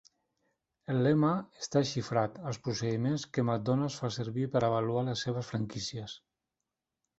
El 0.93 1.01
lema 1.07 1.33
està 1.63 1.83
xifrat 1.89 2.39
als 2.53 2.59
procediments 2.69 3.27
que 3.37 3.45
McDonald's 3.51 4.01
fa 4.05 4.11
servir 4.17 4.49
per 4.57 4.65
avaluar 4.71 5.07
les 5.11 5.25
seves 5.29 5.55
franquícies. 5.55 6.19